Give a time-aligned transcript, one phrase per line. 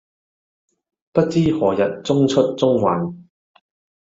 [1.13, 3.19] 不知何日出中環